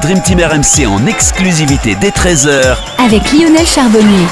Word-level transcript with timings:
Dream 0.00 0.22
Team 0.22 0.40
RMC 0.40 0.86
en 0.86 1.06
exclusivité 1.06 1.96
dès 2.00 2.08
13h 2.08 2.76
avec 3.04 3.32
Lionel 3.32 3.66
Charbonnier. 3.66 4.26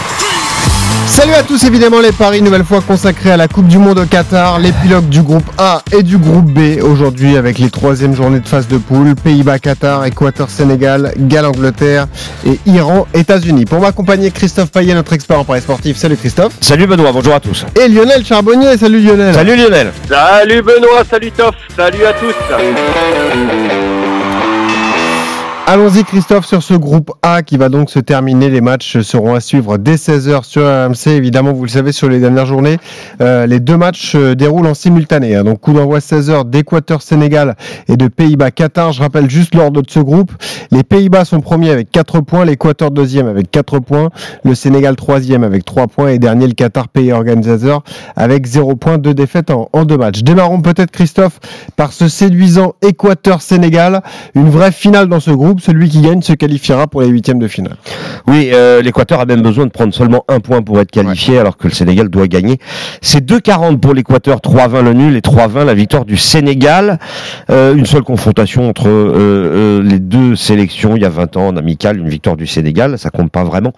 Salut 1.07 1.35
à 1.35 1.43
tous, 1.43 1.63
évidemment 1.65 2.01
les 2.01 2.13
paris 2.13 2.41
nouvelle 2.41 2.65
fois 2.65 2.81
consacrés 2.81 3.33
à 3.33 3.37
la 3.37 3.49
Coupe 3.49 3.67
du 3.67 3.77
Monde 3.77 3.99
au 3.99 4.07
Qatar, 4.07 4.59
l'épilogue 4.59 5.09
du 5.09 5.21
groupe 5.21 5.45
A 5.59 5.83
et 5.93 6.03
du 6.03 6.17
groupe 6.17 6.51
B 6.51 6.83
aujourd'hui 6.83 7.37
avec 7.37 7.59
les 7.59 7.71
troisièmes 7.71 8.15
journées 8.15 8.41
de 8.41 8.49
phase 8.49 8.67
de 8.69 8.79
poule, 8.79 9.15
Pays-Bas, 9.15 9.59
Qatar, 9.59 10.05
Équateur, 10.07 10.49
Sénégal, 10.49 11.13
Galles, 11.19 11.47
Angleterre 11.47 12.07
et 12.47 12.59
Iran, 12.67 13.07
États-Unis. 13.13 13.65
Pour 13.65 13.81
m'accompagner, 13.81 14.31
Christophe 14.31 14.71
Payet, 14.71 14.95
notre 14.95 15.13
expert 15.13 15.39
en 15.39 15.45
paris 15.45 15.61
sportif. 15.61 15.97
Salut 15.97 16.17
Christophe. 16.17 16.53
Salut 16.61 16.87
Benoît, 16.87 17.13
bonjour 17.13 17.35
à 17.35 17.41
tous. 17.41 17.67
Et 17.79 17.89
Lionel 17.89 18.25
Charbonnier, 18.25 18.79
salut 18.79 19.01
Lionel. 19.01 19.35
Salut 19.35 19.57
Lionel. 19.57 19.93
Salut 20.09 20.63
Benoît, 20.63 21.03
salut 21.11 21.33
Toff, 21.33 21.55
salut 21.77 22.05
à 22.05 22.13
tous. 22.13 22.35
Allons-y 25.71 26.03
Christophe 26.03 26.47
sur 26.47 26.63
ce 26.63 26.73
groupe 26.73 27.13
A 27.21 27.43
qui 27.43 27.59
va 27.59 27.69
donc 27.69 27.91
se 27.91 27.99
terminer. 27.99 28.49
Les 28.49 28.63
matchs 28.63 29.01
seront 29.01 29.35
à 29.35 29.41
suivre 29.41 29.77
dès 29.77 29.97
16h 29.97 30.43
sur 30.45 30.63
RMC. 30.63 31.09
Évidemment, 31.09 31.53
vous 31.53 31.65
le 31.65 31.69
savez, 31.69 31.93
sur 31.93 32.09
les 32.09 32.21
dernières 32.21 32.47
journées, 32.47 32.79
euh, 33.21 33.45
les 33.45 33.61
deux 33.61 33.77
matchs 33.77 34.13
se 34.13 34.33
déroulent 34.33 34.67
en 34.67 34.73
simultané. 34.73 35.37
Hein. 35.37 35.45
Donc 35.45 35.61
coup 35.61 35.75
d'envoi 35.75 35.99
16h 35.99 36.49
d'Équateur-Sénégal 36.49 37.55
et 37.87 37.99
de 37.99 38.09
Pays-Bas-Qatar. 38.09 38.93
Je 38.93 39.03
rappelle 39.03 39.29
juste 39.29 39.55
l'ordre 39.55 39.83
de 39.83 39.91
ce 39.91 40.01
groupe. 40.01 40.33
Les 40.71 40.85
Pays-Bas 40.85 41.27
sont 41.27 41.43
premiers 41.43 41.71
avec 41.71 41.91
4 41.91 42.23
points, 42.23 42.47
l'Équateur 42.47 42.91
deuxième 42.91 43.29
avec 43.29 43.51
4 43.51 43.81
points, 43.81 44.09
le 44.45 44.55
Sénégal 44.55 44.97
troisième 44.97 45.45
avec 45.45 45.67
3 45.67 45.89
points 45.89 46.09
et 46.09 46.19
dernier 46.19 46.47
le 46.47 46.55
Qatar 46.55 46.89
pays 46.89 47.13
organisateur 47.13 47.83
avec 48.17 48.47
0 48.47 48.75
points, 48.77 48.97
de 48.97 49.13
défaites 49.13 49.51
en, 49.51 49.69
en 49.75 49.85
deux 49.85 49.99
matchs. 49.99 50.23
Démarrons 50.23 50.63
peut-être 50.63 50.93
Christophe 50.93 51.41
par 51.77 51.93
ce 51.93 52.09
séduisant 52.09 52.73
Équateur-Sénégal. 52.81 54.01
Une 54.35 54.49
vraie 54.49 54.73
finale 54.73 55.09
dans 55.09 55.21
ce 55.21 55.31
groupe 55.31 55.58
celui 55.61 55.89
qui 55.89 56.01
gagne 56.01 56.23
se 56.23 56.33
qualifiera 56.33 56.87
pour 56.87 57.03
les 57.03 57.09
huitièmes 57.09 57.39
de 57.39 57.49
finale. 57.49 57.77
Oui, 58.27 58.51
euh, 58.53 58.83
l'Équateur 58.83 59.21
a 59.21 59.27
même 59.27 59.43
besoin 59.43 59.67
de 59.67 59.71
prendre 59.71 59.95
seulement 59.95 60.25
un 60.29 60.41
point 60.41 60.63
pour 60.63 60.81
être 60.81 60.91
qualifié, 60.91 61.39
alors 61.39 61.57
que 61.57 61.69
le 61.69 61.75
Sénégal 61.75 62.09
doit 62.09 62.29
gagner. 62.29 62.59
C'est 63.03 63.25
2,40 63.25 63.79
pour 63.79 63.95
l'Équateur, 63.95 64.39
3,20 64.39 64.85
le 64.85 64.93
nul 64.93 65.17
et 65.17 65.21
3,20 65.21 65.65
la 65.65 65.75
victoire 65.75 66.05
du 66.05 66.17
Sénégal. 66.17 66.99
Euh, 67.51 67.75
une 67.75 67.87
seule 67.87 68.03
confrontation 68.03 68.69
entre 68.69 68.89
euh, 68.89 69.13
euh, 69.15 69.83
les 69.83 69.99
deux 69.99 70.37
sélections 70.37 70.97
il 70.97 71.03
y 71.03 71.05
a 71.05 71.09
20 71.09 71.37
ans 71.37 71.49
en 71.49 71.57
amical, 71.57 71.99
une 71.99 72.09
victoire 72.09 72.37
du 72.37 72.47
Sénégal, 72.47 72.99
ça 72.99 73.11
compte 73.11 73.31
pas 73.31 73.45
vraiment. 73.45 73.73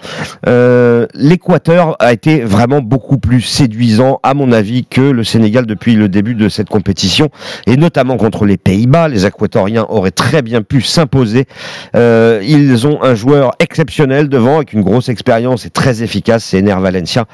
Euh, 0.46 1.06
L'Équateur 1.14 1.96
a 1.98 2.12
été 2.12 2.40
vraiment 2.40 2.80
beaucoup 2.80 3.18
plus 3.18 3.40
séduisant, 3.40 4.20
à 4.22 4.34
mon 4.34 4.52
avis, 4.52 4.84
que 4.84 5.00
le 5.00 5.24
Sénégal 5.24 5.66
depuis 5.66 5.94
le 5.94 6.08
début 6.08 6.34
de 6.34 6.48
cette 6.48 6.68
compétition, 6.68 7.30
et 7.66 7.76
notamment 7.76 8.16
contre 8.16 8.44
les 8.44 8.56
Pays-Bas. 8.56 9.08
Les 9.08 9.26
Équatoriens 9.26 9.86
auraient 9.88 10.10
très 10.10 10.42
bien 10.42 10.62
pu 10.62 10.80
s'imposer. 10.80 11.46
Euh, 11.94 12.40
ils 12.42 12.86
ont 12.86 13.02
un 13.02 13.14
joueur 13.14 13.52
exceptionnel 13.58 14.28
devant, 14.28 14.56
avec 14.56 14.72
une 14.72 14.82
grosse 14.82 15.08
expérience 15.08 15.66
et 15.66 15.70
très 15.70 16.02
efficace, 16.02 16.44
c'est 16.44 16.58
Ener 16.58 16.76
Valencia. 16.80 17.24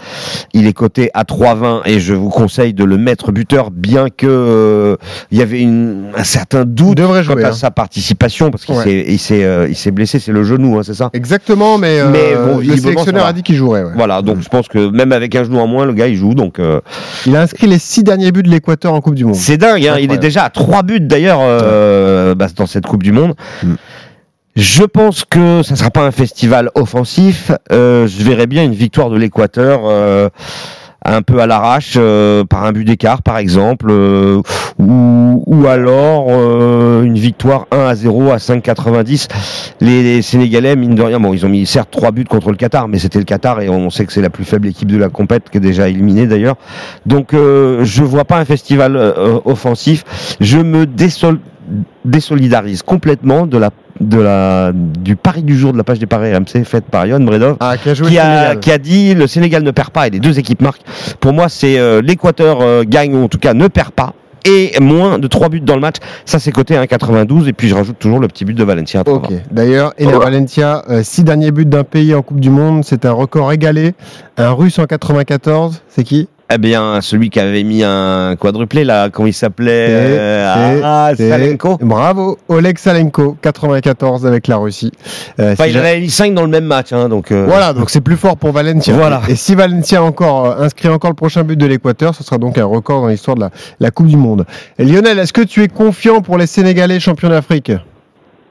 Il 0.52 0.66
est 0.66 0.72
coté 0.72 1.10
à 1.14 1.24
3,20 1.24 1.82
et 1.86 2.00
je 2.00 2.14
vous 2.14 2.30
conseille 2.30 2.74
de 2.74 2.84
le 2.84 2.96
mettre 2.96 3.32
buteur, 3.32 3.70
bien 3.70 4.08
que 4.08 4.26
euh, 4.26 4.96
il 5.30 5.38
y 5.38 5.42
avait 5.42 5.60
une, 5.60 6.06
un 6.16 6.24
certain 6.24 6.64
doute 6.64 7.00
quant 7.00 7.22
jouer, 7.22 7.44
à 7.44 7.48
hein. 7.48 7.52
sa 7.52 7.70
participation, 7.70 8.50
parce 8.50 8.64
qu'il 8.64 8.74
Ouais. 8.76 9.16
s'est 9.18 9.44
euh, 9.44 9.72
s'est 9.74 9.90
blessé, 9.90 10.18
c'est 10.18 10.32
le 10.32 10.44
genou, 10.44 10.78
hein, 10.78 10.82
c'est 10.84 10.94
ça? 10.94 11.10
Exactement, 11.12 11.78
mais, 11.78 12.00
Mais 12.10 12.34
bon, 12.34 12.58
le 12.58 12.76
sélectionneur 12.76 13.26
a 13.26 13.32
dit 13.32 13.42
qu'il 13.42 13.56
jouerait. 13.56 13.82
ouais. 13.84 13.92
Voilà, 13.94 14.22
donc 14.22 14.40
je 14.40 14.48
pense 14.48 14.68
que 14.68 14.88
même 14.90 15.12
avec 15.12 15.34
un 15.34 15.44
genou 15.44 15.58
en 15.58 15.66
moins, 15.66 15.84
le 15.84 15.92
gars 15.92 16.08
il 16.08 16.16
joue, 16.16 16.34
donc 16.34 16.58
Il 17.26 17.36
a 17.36 17.42
inscrit 17.42 17.66
les 17.66 17.78
six 17.78 18.02
derniers 18.02 18.32
buts 18.32 18.42
de 18.42 18.48
l'Équateur 18.50 18.92
en 18.94 19.00
Coupe 19.00 19.14
du 19.14 19.24
Monde. 19.24 19.34
c'est 19.34 19.56
dingue. 19.56 19.86
Hein, 19.86 19.96
il 20.00 20.12
est 20.12 20.18
déjà 20.18 20.44
à 20.44 20.50
trois 20.50 20.82
buts 20.82 21.00
d'ailleurs 21.00 21.40
bah, 22.34 22.46
dans 22.56 22.66
cette 22.66 22.86
Coupe 22.86 23.02
du 23.02 23.12
Monde. 23.12 23.34
Mm. 23.62 23.74
Je 24.56 24.84
pense 24.84 25.24
que 25.24 25.62
ça 25.62 25.76
sera 25.76 25.90
pas 25.90 26.02
un 26.06 26.10
festival 26.10 26.70
offensif. 26.74 27.52
Euh, 27.72 28.06
je 28.06 28.22
verrais 28.24 28.46
bien 28.46 28.64
une 28.64 28.74
victoire 28.74 29.10
de 29.10 29.16
l'Équateur. 29.18 29.80
euh, 29.84 30.28
un 31.08 31.22
peu 31.22 31.38
à 31.38 31.46
l'arrache 31.46 31.92
euh, 31.98 32.42
par 32.44 32.64
un 32.64 32.72
but 32.72 32.82
d'écart 32.84 33.22
par 33.22 33.38
exemple 33.38 33.86
euh, 33.90 34.40
ou, 34.80 35.44
ou 35.46 35.66
alors 35.68 36.26
euh, 36.30 37.04
une 37.04 37.16
victoire 37.16 37.66
1 37.70 37.78
à 37.78 37.94
0 37.94 38.32
à 38.32 38.38
5,90 38.38 39.28
les, 39.82 40.02
les 40.02 40.22
Sénégalais 40.22 40.74
mine 40.74 40.96
de 40.96 41.02
rien 41.02 41.20
bon 41.20 41.32
ils 41.32 41.46
ont 41.46 41.48
mis 41.48 41.64
certes 41.64 41.90
trois 41.92 42.10
buts 42.10 42.24
contre 42.24 42.50
le 42.50 42.56
Qatar 42.56 42.88
mais 42.88 42.98
c'était 42.98 43.20
le 43.20 43.24
Qatar 43.24 43.60
et 43.60 43.68
on 43.68 43.88
sait 43.88 44.04
que 44.04 44.12
c'est 44.12 44.22
la 44.22 44.30
plus 44.30 44.44
faible 44.44 44.66
équipe 44.66 44.90
de 44.90 44.98
la 44.98 45.08
compète 45.08 45.48
qui 45.48 45.58
est 45.58 45.60
déjà 45.60 45.88
éliminée 45.88 46.26
d'ailleurs 46.26 46.56
donc 47.04 47.34
euh, 47.34 47.84
je 47.84 48.02
vois 48.02 48.24
pas 48.24 48.38
un 48.38 48.44
festival 48.44 48.96
euh, 48.96 49.38
offensif 49.44 50.02
je 50.40 50.58
me 50.58 50.86
désol- 50.86 51.38
désolidarise 52.04 52.82
complètement 52.82 53.46
de 53.46 53.58
la 53.58 53.70
de 54.00 54.20
la 54.20 54.72
du 54.74 55.16
pari 55.16 55.42
du 55.42 55.56
jour 55.56 55.72
de 55.72 55.78
la 55.78 55.84
page 55.84 55.98
des 55.98 56.06
paris 56.06 56.34
RMC 56.34 56.64
faite 56.64 56.84
par 56.90 57.06
Yann 57.06 57.24
Bredov 57.24 57.56
Ah, 57.60 57.76
qui 57.76 57.88
a 57.90 57.94
joué 57.94 58.08
qui 58.08 58.14
le 58.14 58.20
a, 58.20 58.24
Sénégal. 58.24 58.60
qui 58.60 58.72
a 58.72 58.78
dit 58.78 59.14
le 59.14 59.26
Sénégal 59.26 59.62
ne 59.62 59.70
perd 59.70 59.90
pas 59.90 60.06
et 60.06 60.10
les 60.10 60.20
deux 60.20 60.38
équipes 60.38 60.62
marquent. 60.62 60.82
Pour 61.20 61.32
moi, 61.32 61.48
c'est 61.48 61.78
euh, 61.78 62.02
l'Équateur 62.02 62.58
euh, 62.60 62.84
gagne 62.86 63.14
ou 63.14 63.24
en 63.24 63.28
tout 63.28 63.38
cas 63.38 63.54
ne 63.54 63.68
perd 63.68 63.90
pas 63.92 64.12
et 64.48 64.78
moins 64.80 65.18
de 65.18 65.26
3 65.26 65.48
buts 65.48 65.60
dans 65.60 65.74
le 65.74 65.80
match. 65.80 65.96
Ça, 66.24 66.38
c'est 66.38 66.52
coté 66.52 66.76
à 66.76 66.84
1,92 66.84 67.48
et 67.48 67.52
puis 67.52 67.66
je 67.68 67.74
rajoute 67.74 67.98
toujours 67.98 68.20
le 68.20 68.28
petit 68.28 68.44
but 68.44 68.54
de 68.54 68.62
Valencia. 68.62 69.00
à 69.00 69.02
3,20. 69.02 69.16
Ok. 69.16 69.32
D'ailleurs, 69.50 69.92
Ener 69.98 70.12
Oh. 70.14 70.20
Valencia, 70.20 70.84
euh, 70.88 71.02
six 71.02 71.24
derniers 71.24 71.50
buts 71.50 71.66
d'un 71.66 71.82
pays 71.82 72.14
en 72.14 72.22
Coupe 72.22 72.38
du 72.38 72.50
Monde, 72.50 72.84
c'est 72.84 73.06
un 73.06 73.12
record 73.12 73.52
égalé. 73.52 73.94
Un 74.36 74.50
Russe 74.52 74.78
en 74.78 74.84
94, 74.86 75.82
c'est 75.88 76.04
qui? 76.04 76.28
Eh 76.48 76.58
bien, 76.58 77.00
celui 77.00 77.28
qui 77.28 77.40
avait 77.40 77.64
mis 77.64 77.82
un 77.82 78.36
quadruplé 78.38 78.84
là, 78.84 79.10
comment 79.10 79.26
il 79.26 79.32
s'appelait 79.32 79.88
euh, 79.90 80.80
Ah, 80.84 81.10
c'est- 81.16 81.28
Salenko. 81.28 81.76
Bravo, 81.80 82.38
Oleg 82.48 82.78
Salenko, 82.78 83.36
94 83.42 84.24
avec 84.24 84.46
la 84.46 84.56
Russie. 84.56 84.92
Euh, 85.40 85.54
Enfin, 85.54 85.64
si 85.64 85.70
il 85.70 85.72
ja- 85.74 85.80
en 85.80 85.84
avait 85.84 86.00
mis 86.00 86.08
5 86.10 86.34
dans 86.34 86.42
le 86.42 86.48
même 86.48 86.66
match, 86.66 86.92
hein, 86.92 87.08
donc. 87.08 87.32
euh, 87.32 87.46
Voilà, 87.48 87.72
donc 87.72 87.90
c'est 87.90 88.00
plus 88.00 88.16
fort 88.16 88.36
pour 88.36 88.52
Valencia. 88.52 88.94
Voilà. 88.94 89.22
Et 89.28 89.34
si 89.34 89.56
Valencia 89.56 90.00
encore 90.00 90.46
euh, 90.46 90.64
inscrit 90.64 90.88
encore 90.88 91.10
le 91.10 91.16
prochain 91.16 91.42
but 91.42 91.56
de 91.56 91.66
l'Équateur, 91.66 92.14
ce 92.14 92.22
sera 92.22 92.38
donc 92.38 92.58
un 92.58 92.64
record 92.64 93.00
dans 93.02 93.08
l'histoire 93.08 93.34
de 93.34 93.40
la, 93.40 93.50
la 93.80 93.90
Coupe 93.90 94.06
du 94.06 94.16
Monde. 94.16 94.46
Et 94.78 94.84
Lionel, 94.84 95.18
est-ce 95.18 95.32
que 95.32 95.42
tu 95.42 95.64
es 95.64 95.68
confiant 95.68 96.20
pour 96.20 96.38
les 96.38 96.46
Sénégalais 96.46 97.00
champions 97.00 97.28
d'Afrique? 97.28 97.72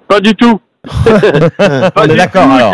Pas 0.09 0.19
du 0.19 0.35
tout. 0.35 0.59
Pas 1.06 1.91
On 1.95 2.03
est 2.03 2.07
du 2.09 2.16
d'accord, 2.17 2.44
tout. 2.44 2.51
alors. 2.51 2.73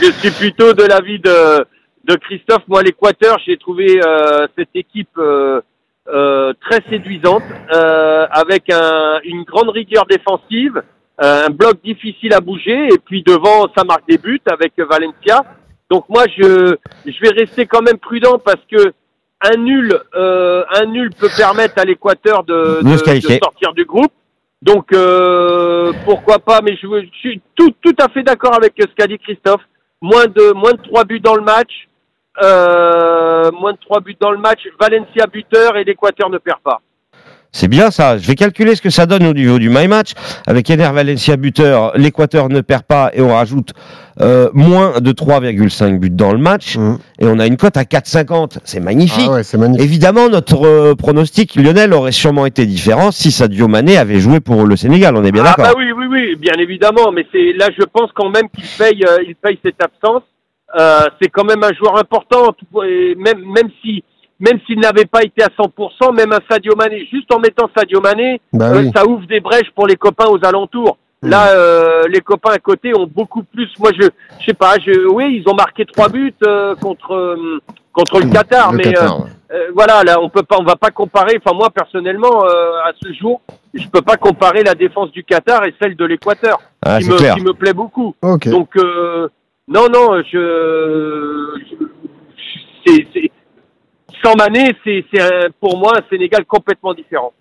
Je, 0.00 0.06
je 0.06 0.12
suis 0.12 0.30
plutôt 0.30 0.72
de 0.72 0.82
l'avis 0.84 1.18
de, 1.20 1.66
de 2.04 2.14
Christophe. 2.16 2.62
Moi, 2.68 2.82
l'Équateur, 2.82 3.38
j'ai 3.46 3.56
trouvé 3.56 4.00
euh, 4.04 4.46
cette 4.56 4.74
équipe 4.74 5.16
euh, 5.18 5.60
euh, 6.08 6.52
très 6.60 6.80
séduisante, 6.90 7.44
euh, 7.72 8.26
avec 8.30 8.70
un, 8.70 9.20
une 9.24 9.44
grande 9.44 9.70
rigueur 9.70 10.06
défensive, 10.06 10.82
euh, 11.22 11.46
un 11.46 11.50
bloc 11.50 11.82
difficile 11.84 12.32
à 12.34 12.40
bouger, 12.40 12.88
et 12.92 12.98
puis 12.98 13.22
devant, 13.22 13.68
ça 13.76 13.84
marque 13.84 14.08
des 14.08 14.18
buts 14.18 14.40
avec 14.46 14.72
Valencia. 14.78 15.44
Donc 15.90 16.08
moi, 16.08 16.24
je, 16.36 16.76
je 17.06 17.20
vais 17.20 17.30
rester 17.30 17.66
quand 17.66 17.82
même 17.82 17.98
prudent 17.98 18.38
parce 18.44 18.60
que 18.70 18.92
un 19.42 19.56
nul, 19.58 19.92
euh, 20.14 20.64
un 20.74 20.86
nul 20.86 21.10
peut 21.18 21.28
permettre 21.36 21.74
à 21.78 21.84
l'Équateur 21.84 22.44
de, 22.44 22.80
sortir 23.40 23.72
du 23.74 23.84
groupe. 23.84 24.12
Donc 24.62 24.92
euh, 24.92 25.92
pourquoi 26.04 26.38
pas 26.38 26.60
Mais 26.62 26.76
je, 26.76 26.86
je 26.86 27.18
suis 27.18 27.40
tout, 27.56 27.72
tout 27.82 27.94
à 27.98 28.08
fait 28.08 28.22
d'accord 28.22 28.54
avec 28.54 28.74
ce 28.78 28.86
qu'a 28.96 29.06
dit 29.06 29.18
Christophe. 29.18 29.62
Moins 30.00 30.26
de 30.26 30.52
moins 30.52 30.72
de 30.72 30.82
trois 30.82 31.04
buts 31.04 31.20
dans 31.20 31.34
le 31.34 31.42
match, 31.42 31.88
euh, 32.42 33.50
moins 33.52 33.72
de 33.72 33.78
trois 33.78 34.00
buts 34.00 34.16
dans 34.20 34.30
le 34.30 34.38
match. 34.38 34.60
Valencia 34.80 35.26
buteur 35.26 35.76
et 35.76 35.84
l'Équateur 35.84 36.30
ne 36.30 36.38
perd 36.38 36.60
pas. 36.62 36.80
C'est 37.54 37.68
bien 37.68 37.90
ça. 37.90 38.16
Je 38.16 38.26
vais 38.26 38.34
calculer 38.34 38.74
ce 38.74 38.80
que 38.80 38.88
ça 38.88 39.04
donne 39.04 39.26
au 39.26 39.34
niveau 39.34 39.58
du 39.58 39.68
my 39.68 39.86
match. 39.86 40.12
Avec 40.46 40.70
Ener 40.70 40.90
Valencia 40.90 41.36
buteur, 41.36 41.92
l'Équateur 41.96 42.48
ne 42.48 42.62
perd 42.62 42.84
pas 42.84 43.10
et 43.12 43.20
on 43.20 43.28
rajoute 43.28 43.74
euh, 44.22 44.48
moins 44.54 45.00
de 45.00 45.12
3,5 45.12 45.98
buts 45.98 46.08
dans 46.08 46.32
le 46.32 46.38
match. 46.38 46.78
Mhm. 46.78 46.98
Et 47.18 47.26
on 47.26 47.38
a 47.38 47.46
une 47.46 47.58
cote 47.58 47.76
à 47.76 47.82
4,50. 47.82 48.58
C'est 48.64 48.80
magnifique. 48.80 49.26
Ah 49.28 49.34
ouais, 49.34 49.42
c'est 49.42 49.58
magnifique. 49.58 49.84
Évidemment, 49.84 50.30
notre 50.30 50.66
euh, 50.66 50.94
pronostic, 50.94 51.54
Lionel, 51.56 51.92
aurait 51.92 52.12
sûrement 52.12 52.46
été 52.46 52.64
différent 52.64 53.10
si 53.10 53.30
Sadio 53.30 53.68
Mané 53.68 53.98
avait 53.98 54.18
joué 54.18 54.40
pour 54.40 54.64
le 54.64 54.76
Sénégal. 54.76 55.14
On 55.14 55.24
est 55.24 55.32
bien 55.32 55.44
ah 55.44 55.54
d'accord. 55.54 55.74
bah 55.74 55.74
oui, 55.76 55.92
oui, 55.92 56.06
oui, 56.08 56.36
bien 56.36 56.54
évidemment. 56.58 57.12
Mais 57.12 57.26
c'est 57.32 57.52
là, 57.52 57.68
je 57.78 57.84
pense 57.84 58.10
quand 58.14 58.30
même 58.30 58.48
qu'il 58.48 58.64
paye, 58.78 59.04
euh, 59.06 59.22
il 59.28 59.34
paye 59.34 59.58
cette 59.62 59.82
absence. 59.82 60.22
Euh, 60.78 61.00
c'est 61.20 61.28
quand 61.28 61.44
même 61.44 61.62
un 61.62 61.72
joueur 61.74 61.96
important. 61.98 62.52
tout- 62.52 62.82
et 62.82 63.14
même 63.16 63.40
même 63.44 63.68
si 63.82 64.02
même 64.40 64.58
s'il 64.66 64.80
n'avait 64.80 65.04
pas 65.04 65.22
été 65.22 65.42
à 65.44 65.48
100%, 65.56 66.10
même 66.12 66.32
un 66.32 66.40
Sadio 66.50 66.74
Mané, 66.74 67.06
juste 67.12 67.32
en 67.32 67.38
mettant 67.38 67.70
Sadio 67.76 68.00
Mané, 68.00 68.40
Bah 68.52 68.70
Euh, 68.74 68.90
ça 68.94 69.06
ouvre 69.06 69.24
des 69.26 69.38
brèches 69.40 69.70
pour 69.74 69.86
les 69.86 69.94
copains 69.96 70.26
aux 70.26 70.44
alentours. 70.44 70.98
Hmm. 71.22 71.28
Là, 71.28 71.50
euh, 71.50 72.02
les 72.08 72.20
copains 72.20 72.50
à 72.50 72.58
côté 72.58 72.92
ont 72.98 73.06
beaucoup 73.06 73.44
plus. 73.44 73.68
Moi, 73.78 73.90
je, 73.96 74.08
je 74.40 74.44
sais 74.46 74.54
pas. 74.54 74.74
Je, 74.84 75.06
oui, 75.06 75.40
ils 75.40 75.48
ont 75.48 75.54
marqué 75.54 75.84
trois 75.86 76.08
buts 76.08 76.34
euh, 76.44 76.74
contre 76.74 77.36
contre 77.92 78.18
le 78.20 78.30
Qatar, 78.32 78.72
Le 78.72 78.78
mais 78.78 78.84
Qatar, 78.84 79.20
ouais. 79.20 79.26
euh, 79.52 79.66
voilà, 79.74 80.02
là, 80.02 80.18
on 80.20 80.28
peut 80.30 80.42
pas, 80.42 80.56
on 80.58 80.64
va 80.64 80.74
pas 80.76 80.90
comparer. 80.90 81.38
Enfin, 81.44 81.54
moi, 81.54 81.68
personnellement, 81.70 82.42
à 82.42 82.90
ce 83.00 83.12
jour, 83.12 83.42
je 83.74 83.86
peux 83.86 84.00
pas 84.02 84.16
comparer 84.16 84.64
la 84.64 84.74
défense 84.74 85.12
du 85.12 85.22
Qatar 85.22 85.64
et 85.66 85.74
celle 85.80 85.94
de 85.94 86.04
l'Équateur, 86.06 86.58
Ah, 86.84 86.98
qui 87.00 87.08
me, 87.10 87.16
clair. 87.16 87.34
qui 87.36 87.42
me 87.42 87.52
plaît 87.52 87.74
beaucoup. 87.74 88.16
Donc, 88.22 88.76
non, 89.68 89.88
non, 89.88 90.22
je, 90.22 91.60
c'est, 92.84 93.30
sans 94.22 94.34
Mané, 94.34 94.72
c'est, 94.84 95.04
c'est 95.12 95.48
pour 95.60 95.78
moi 95.78 95.92
un 95.96 96.08
Sénégal 96.10 96.44
complètement 96.44 96.94
différent. 96.94 97.32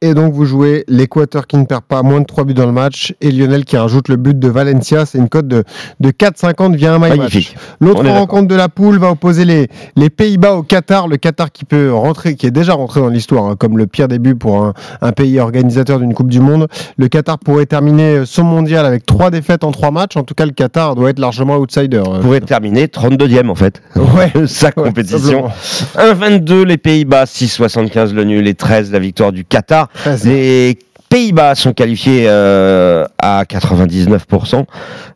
Et 0.00 0.14
donc 0.14 0.32
vous 0.32 0.44
jouez 0.44 0.84
l'Équateur 0.86 1.48
qui 1.48 1.56
ne 1.56 1.64
perd 1.64 1.82
pas 1.82 2.04
moins 2.04 2.20
de 2.20 2.24
3 2.24 2.44
buts 2.44 2.54
dans 2.54 2.66
le 2.66 2.72
match 2.72 3.16
et 3.20 3.32
Lionel 3.32 3.64
qui 3.64 3.76
rajoute 3.76 4.06
le 4.08 4.14
but 4.14 4.38
de 4.38 4.46
Valencia. 4.46 5.04
C'est 5.04 5.18
une 5.18 5.28
cote 5.28 5.48
de, 5.48 5.64
de 5.98 6.10
4,50 6.10 6.76
via 6.76 6.94
un. 6.94 7.00
Magnifique. 7.00 7.56
L'autre 7.80 8.06
rencontre 8.08 8.46
de 8.46 8.54
la 8.54 8.68
poule 8.68 8.98
va 8.98 9.10
opposer 9.10 9.44
les, 9.44 9.66
les 9.96 10.08
Pays-Bas 10.08 10.54
au 10.54 10.62
Qatar. 10.62 11.08
Le 11.08 11.16
Qatar 11.16 11.50
qui 11.50 11.64
peut 11.64 11.92
rentrer, 11.92 12.36
qui 12.36 12.46
est 12.46 12.52
déjà 12.52 12.74
rentré 12.74 13.00
dans 13.00 13.08
l'histoire 13.08 13.46
hein, 13.46 13.56
comme 13.56 13.76
le 13.76 13.88
pire 13.88 14.06
début 14.06 14.36
pour 14.36 14.62
un, 14.62 14.72
un 15.00 15.10
pays 15.10 15.40
organisateur 15.40 15.98
d'une 15.98 16.14
Coupe 16.14 16.30
du 16.30 16.38
Monde. 16.38 16.68
Le 16.96 17.08
Qatar 17.08 17.40
pourrait 17.40 17.66
terminer 17.66 18.22
son 18.24 18.44
mondial 18.44 18.86
avec 18.86 19.04
trois 19.04 19.32
défaites 19.32 19.64
en 19.64 19.72
trois 19.72 19.90
matchs. 19.90 20.16
En 20.16 20.22
tout 20.22 20.34
cas, 20.34 20.46
le 20.46 20.52
Qatar 20.52 20.94
doit 20.94 21.10
être 21.10 21.18
largement 21.18 21.56
outsider. 21.56 22.02
On 22.06 22.20
pourrait 22.20 22.40
terminer 22.40 22.86
32e 22.86 23.48
en 23.48 23.56
fait. 23.56 23.82
Ouais. 23.96 24.32
Sa 24.46 24.70
compétition. 24.70 25.50
simplement. 25.50 26.38
1,22 26.38 26.62
les 26.62 26.78
Pays-Bas, 26.78 27.24
6,75 27.24 28.14
le 28.14 28.24
nul 28.24 28.46
et 28.46 28.54
13 28.54 28.92
la 28.92 29.00
victoire 29.00 29.32
du 29.32 29.44
Qatar. 29.44 29.87
Les 30.28 30.78
Pays-Bas 31.10 31.54
sont 31.54 31.72
qualifiés 31.72 32.24
euh, 32.28 33.06
à 33.18 33.44
99%. 33.44 34.64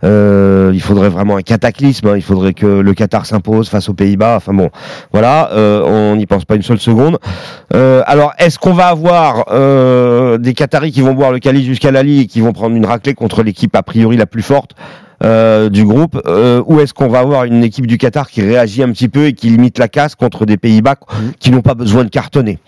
Euh, 0.05 0.71
il 0.73 0.81
faudrait 0.81 1.11
vraiment 1.11 1.37
un 1.37 1.43
cataclysme. 1.43 2.09
hein. 2.09 2.17
Il 2.17 2.23
faudrait 2.23 2.55
que 2.55 2.65
le 2.67 2.95
Qatar 2.95 3.27
s'impose 3.27 3.69
face 3.69 3.91
aux 3.91 3.93
Pays-Bas. 3.95 4.37
Enfin 4.37 4.55
bon, 4.55 4.71
voilà, 5.13 5.51
euh, 5.53 5.83
on 5.85 6.17
n'y 6.17 6.25
pense 6.25 6.47
pas 6.47 6.55
une 6.55 6.63
seule 6.63 6.81
seconde. 6.81 7.19
Euh, 7.75 8.03
alors, 8.07 8.33
est-ce 8.39 8.59
qu'on 8.59 8.73
va 8.73 8.87
avoir 8.87 9.45
euh, 9.51 10.39
des 10.39 10.55
Qataris 10.55 10.93
qui 10.93 11.03
vont 11.03 11.13
boire 11.13 11.31
le 11.31 11.41
calice 11.41 11.67
jusqu'à 11.67 11.91
la 11.91 12.03
Ligue 12.03 12.23
et 12.23 12.27
qui 12.27 12.41
vont 12.41 12.53
prendre 12.55 12.75
une 12.75 12.87
raclée 12.87 13.13
contre 13.13 13.43
l'équipe 13.43 13.77
a 13.77 13.83
priori 13.83 14.17
la 14.17 14.25
plus 14.27 14.43
forte 14.43 14.71
euh, 15.23 15.69
du 15.69 15.85
groupe 15.85 16.21
euh, 16.27 16.63
ou 16.67 16.81
est-ce 16.81 16.95
qu'on 16.95 17.09
va 17.09 17.19
avoir 17.19 17.45
une 17.45 17.63
équipe 17.63 17.87
du 17.87 17.99
Qatar 17.99 18.31
qui 18.31 18.41
réagit 18.41 18.83
un 18.83 18.91
petit 18.93 19.09
peu 19.11 19.27
et 19.27 19.35
qui 19.35 19.51
limite 19.51 19.79
la 19.79 19.89
casse 19.89 20.15
contre 20.15 20.47
des 20.47 20.57
Pays-Bas 20.57 20.97
qui 21.39 21.51
n'ont 21.51 21.61
pas 21.61 21.75
besoin 21.75 22.05
de 22.05 22.09
cartonner? 22.09 22.59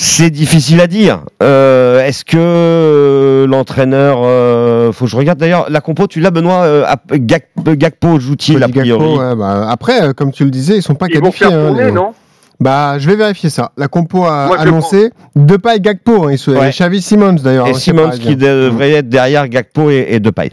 C'est 0.00 0.30
difficile 0.30 0.80
à 0.80 0.86
dire. 0.86 1.24
Euh, 1.42 2.00
Est-ce 2.04 2.24
que 2.24 2.36
euh, 2.38 3.46
l'entraîneur, 3.48 4.20
euh, 4.22 4.92
faut 4.92 5.06
que 5.06 5.10
je 5.10 5.16
regarde 5.16 5.38
d'ailleurs 5.40 5.66
la 5.68 5.80
compo. 5.80 6.06
Tu 6.06 6.20
l'as 6.20 6.30
Benoît 6.30 6.62
euh, 6.62 6.84
Gak- 7.14 7.48
Gakpo 7.66 8.20
joue-t-il 8.20 8.58
a 8.62 8.66
Cody 8.66 8.78
priori? 8.78 9.06
Gakpo, 9.08 9.20
ouais, 9.20 9.34
bah, 9.36 9.66
après, 9.68 10.00
euh, 10.02 10.12
comme 10.12 10.30
tu 10.30 10.44
le 10.44 10.50
disais, 10.50 10.76
ils 10.76 10.82
sont 10.82 10.94
pas 10.94 11.06
Ils 11.10 11.20
vont 11.20 11.32
faire 11.32 11.48
hein, 11.52 11.66
tourner, 11.68 11.86
les- 11.86 11.90
non? 11.92 12.12
Bah, 12.60 12.98
je 12.98 13.08
vais 13.08 13.14
vérifier 13.14 13.50
ça. 13.50 13.70
La 13.76 13.86
compo 13.86 14.24
a 14.24 14.48
Moi, 14.48 14.58
annoncé 14.58 15.12
Depay 15.36 15.76
et 15.76 15.80
Gakpo. 15.80 16.24
Hein, 16.24 16.32
ils 16.32 16.38
sont, 16.38 16.52
Ouais. 16.52 16.68
et 16.68 16.72
Xavi 16.72 17.00
Simons 17.00 17.34
d'ailleurs. 17.34 17.68
Et 17.68 17.70
hein, 17.70 17.74
Simons 17.74 18.10
qui 18.10 18.34
devrait 18.34 18.90
être 18.92 19.08
derrière 19.08 19.46
Gakpo 19.48 19.90
et, 19.90 20.06
et 20.10 20.18
Depay. 20.20 20.50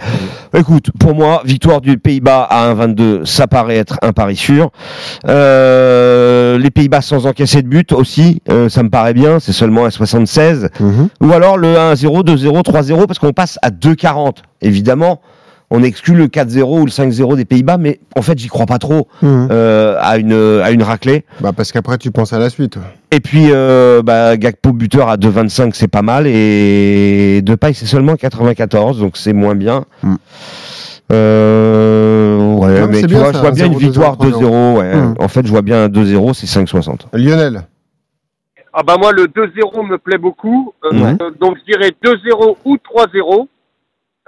Écoute, 0.55 0.91
pour 0.99 1.15
moi, 1.15 1.41
victoire 1.45 1.81
du 1.81 1.97
Pays-Bas 1.97 2.43
à 2.43 2.71
1,22, 2.73 3.25
ça 3.25 3.47
paraît 3.47 3.77
être 3.77 3.97
un 4.03 4.13
pari 4.13 4.35
sûr. 4.35 4.69
Euh, 5.27 6.57
les 6.59 6.69
Pays-Bas 6.71 7.01
sans 7.01 7.25
encaisser 7.25 7.61
de 7.63 7.67
but 7.67 7.91
aussi, 7.91 8.41
euh, 8.49 8.69
ça 8.69 8.83
me 8.83 8.89
paraît 8.89 9.13
bien. 9.13 9.39
C'est 9.39 9.51
seulement 9.53 9.85
à 9.85 9.91
76. 9.91 10.69
Mhm. 10.79 11.09
Ou 11.21 11.33
alors 11.33 11.57
le 11.57 11.75
1-0, 11.75 12.23
2-0, 12.23 12.61
3-0, 12.63 13.07
parce 13.07 13.17
qu'on 13.19 13.33
passe 13.33 13.57
à 13.63 13.71
2,40. 13.71 14.37
Évidemment, 14.61 15.21
on 15.71 15.81
exclut 15.83 16.15
le 16.15 16.27
4-0 16.27 16.81
ou 16.81 16.85
le 16.85 16.91
5-0 16.91 17.35
des 17.37 17.45
Pays-Bas, 17.45 17.77
mais 17.77 17.99
en 18.15 18.21
fait, 18.21 18.37
j'y 18.37 18.47
crois 18.47 18.65
pas 18.67 18.77
trop 18.77 19.07
Mhm. 19.21 19.47
euh, 19.51 19.97
à, 19.99 20.17
une, 20.17 20.33
à 20.63 20.71
une 20.71 20.83
raclée. 20.83 21.25
Bah, 21.41 21.51
parce 21.55 21.71
qu'après, 21.71 21.97
tu 21.97 22.11
penses 22.11 22.33
à 22.33 22.39
la 22.39 22.49
suite. 22.49 22.77
Et 23.11 23.19
puis, 23.19 23.47
euh, 23.51 24.01
bah, 24.03 24.37
Gakpo 24.37 24.71
buteur 24.73 25.09
à 25.09 25.17
2,25, 25.17 25.73
c'est 25.73 25.87
pas 25.87 26.01
mal. 26.03 26.27
Et 26.27 27.41
Depay, 27.43 27.73
c'est 27.73 27.85
seulement 27.87 28.15
94, 28.15 28.99
donc 28.99 29.17
c'est 29.17 29.33
moins 29.33 29.55
bien. 29.55 29.85
Mm. 30.03 30.15
Euh, 31.11 32.53
ouais, 32.55 32.81
Non, 32.81 32.87
mais 32.89 33.01
tu 33.01 33.07
bien, 33.07 33.19
vois, 33.19 33.27
ça, 33.27 33.33
je 33.33 33.39
vois 33.39 33.51
bien 33.51 33.65
1-0, 33.67 33.71
une 33.73 33.77
victoire 33.79 34.17
2-0, 34.17 34.39
2-0. 34.41 34.77
Ouais. 34.79 34.95
Mm. 34.95 35.15
En 35.19 35.27
fait, 35.27 35.45
je 35.45 35.51
vois 35.51 35.61
bien 35.61 35.83
un 35.85 35.87
2-0, 35.89 36.33
c'est 36.33 36.47
5,60. 36.47 37.07
Lionel. 37.13 37.63
Ah 38.77 38.83
bah 38.83 38.97
moi 38.99 39.13
le 39.13 39.27
2-0 39.27 39.87
me 39.87 39.97
plaît 39.97 40.17
beaucoup. 40.17 40.73
Euh, 40.83 40.89
Ouais. 40.91 41.15
euh, 41.21 41.31
donc 41.39 41.55
je 41.65 41.71
dirais 41.71 41.91
2-0 42.03 42.57
ou 42.65 42.75
3-0 42.75 43.47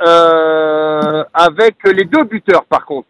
euh, 0.05 1.23
avec 1.33 1.75
les 1.85 2.05
deux 2.05 2.23
buteurs 2.23 2.65
par 2.65 2.85
contre. 2.85 3.07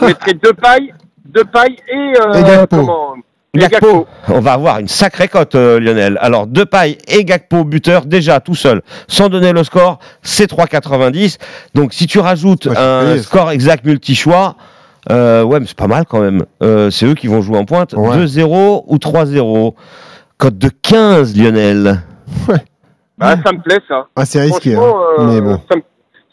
Je 0.00 0.06
mettrais 0.06 0.34
deux 0.34 0.52
pailles, 0.54 0.94
deux 1.24 1.44
pailles 1.44 1.76
et, 1.88 2.12
euh, 2.20 2.32
Et 2.34 2.42
Gakpo. 2.42 2.76
comment 2.76 3.14
Gakpo, 3.54 4.06
on 4.28 4.40
va 4.40 4.54
avoir 4.54 4.78
une 4.80 4.88
sacrée 4.88 5.28
cote, 5.28 5.54
euh, 5.54 5.78
Lionel. 5.78 6.18
Alors, 6.20 6.46
Depay 6.48 6.98
et 7.06 7.24
Gakpo 7.24 7.62
buteur, 7.64 8.04
déjà 8.04 8.40
tout 8.40 8.56
seul, 8.56 8.82
sans 9.06 9.28
donner 9.28 9.52
le 9.52 9.62
score, 9.62 10.00
c'est 10.22 10.50
3,90. 10.50 11.38
Donc, 11.74 11.92
si 11.92 12.06
tu 12.08 12.18
rajoutes 12.18 12.66
Ouais, 12.66 12.76
un 12.76 13.18
score 13.18 13.52
exact 13.52 13.84
multi-choix, 13.84 14.56
euh, 15.10 15.44
ouais, 15.44 15.60
mais 15.60 15.66
c'est 15.66 15.76
pas 15.76 15.86
mal 15.86 16.04
quand 16.06 16.20
même. 16.20 16.44
Euh, 16.62 16.90
c'est 16.90 17.06
eux 17.06 17.14
qui 17.14 17.28
vont 17.28 17.42
jouer 17.42 17.58
en 17.58 17.64
pointe. 17.64 17.92
Ouais. 17.92 18.16
2-0 18.16 18.84
ou 18.88 18.96
3-0. 18.98 19.74
Cote 20.38 20.58
de 20.58 20.70
15, 20.82 21.36
Lionel. 21.36 22.00
Ah, 23.20 23.36
ça 23.44 23.52
me 23.52 23.62
plaît 23.62 23.80
ça. 23.88 24.08
Ah, 24.16 24.24
c'est 24.24 24.40
risqué. 24.42 24.74
Hein. 24.74 24.80
euh, 25.18 25.24
Mais 25.26 25.40
bon. 25.40 25.52
me- 25.54 25.82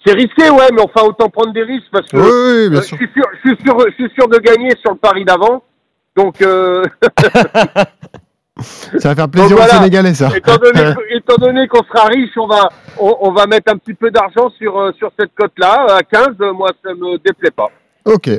C'est 0.06 0.14
risqué, 0.14 0.50
ouais, 0.50 0.70
mais 0.74 0.82
enfin 0.82 1.06
autant 1.08 1.30
prendre 1.30 1.54
des 1.54 1.64
risques 1.64 1.88
parce 1.92 2.08
que 2.08 2.18
Oui, 2.18 2.24
oui, 2.24 2.64
oui, 2.64 2.70
bien 2.70 2.80
euh, 2.80 2.82
sûr. 2.82 2.98
je, 3.00 3.06
suis 3.06 3.14
sûr, 3.14 3.26
je, 3.34 3.50
suis 3.50 3.58
sûr, 3.64 3.78
je 3.88 3.94
suis 4.04 4.14
sûr 4.16 4.28
de 4.28 4.38
gagner 4.40 4.72
sur 4.82 4.92
le 4.92 4.98
pari 4.98 5.24
d'avant. 5.24 5.62
Donc, 6.16 6.42
euh, 6.42 6.84
Ça 9.00 9.10
va 9.10 9.16
faire 9.16 9.30
plaisir 9.30 9.56
voilà. 9.58 9.74
aux 9.74 9.78
Sénégalais, 9.78 10.14
ça. 10.14 10.30
étant 11.12 11.36
donné, 11.38 11.68
qu'on 11.68 11.84
sera 11.84 12.08
riche, 12.08 12.32
on 12.38 12.48
va, 12.48 12.70
on, 13.00 13.18
on 13.22 13.32
va 13.32 13.48
mettre 13.48 13.72
un 13.72 13.78
petit 13.78 13.94
peu 13.94 14.12
d'argent 14.12 14.50
sur, 14.58 14.78
euh, 14.80 14.92
sur 14.98 15.12
cette 15.20 15.34
cote-là. 15.34 15.88
À 15.98 16.04
15, 16.04 16.28
euh, 16.42 16.54
moi, 16.54 16.70
ça 16.84 16.94
me 16.94 17.18
déplaît 17.18 17.50
pas. 17.52 17.70
Ok. 18.06 18.30